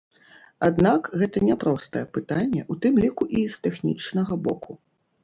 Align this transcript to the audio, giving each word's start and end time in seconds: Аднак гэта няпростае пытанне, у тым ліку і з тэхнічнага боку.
Аднак 0.67 1.09
гэта 1.23 1.43
няпростае 1.49 2.03
пытанне, 2.19 2.63
у 2.77 2.79
тым 2.87 2.97
ліку 3.05 3.29
і 3.41 3.45
з 3.57 3.61
тэхнічнага 3.67 4.39
боку. 4.49 4.71